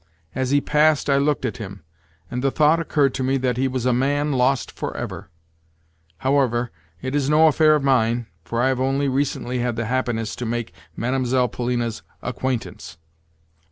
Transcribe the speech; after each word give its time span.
As 0.33 0.49
he 0.49 0.61
passed 0.61 1.11
I 1.11 1.17
looked 1.17 1.45
at 1.45 1.57
him, 1.57 1.83
and 2.31 2.43
the 2.43 2.49
thought 2.49 2.79
occurred 2.79 3.13
to 3.13 3.23
me 3.23 3.37
that 3.37 3.57
he 3.57 3.67
was 3.67 3.85
a 3.85 3.93
man 3.93 4.31
lost 4.31 4.71
for 4.71 4.97
ever. 4.97 5.29
However, 6.17 6.71
it 7.03 7.13
is 7.13 7.29
no 7.29 7.45
affair 7.45 7.75
of 7.75 7.83
mine, 7.83 8.25
for 8.43 8.63
I 8.63 8.69
have 8.69 8.79
only 8.79 9.07
recently 9.07 9.59
had 9.59 9.75
the 9.75 9.85
happiness 9.85 10.35
to 10.37 10.45
make 10.47 10.73
Mlle. 10.97 11.49
Polina's 11.49 12.01
acquaintance. 12.23 12.97